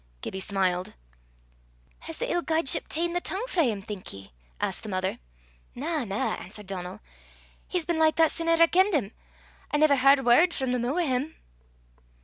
Gibbie 0.23 0.39
smiled. 0.39 0.95
"Has 1.99 2.17
the 2.17 2.31
ill 2.31 2.41
guideship 2.41 2.87
ta'en 2.87 3.13
the 3.13 3.21
tongue 3.21 3.45
frae 3.47 3.69
'im, 3.69 3.83
think 3.83 4.11
ye?" 4.11 4.31
asked 4.59 4.81
the 4.81 4.89
mother. 4.89 5.19
"Na, 5.75 6.03
na," 6.05 6.33
answered 6.37 6.65
Donal; 6.65 7.01
"he's 7.67 7.85
been 7.85 7.99
like 7.99 8.15
that 8.15 8.31
sin 8.31 8.47
ever 8.49 8.63
I 8.63 8.67
kenned 8.67 8.95
him. 8.95 9.11
I 9.69 9.77
never 9.77 9.97
h'ard 9.97 10.25
word 10.25 10.55
frae 10.55 10.71
the 10.71 10.79
moo' 10.79 10.95
o' 10.95 10.97
'im." 10.99 11.35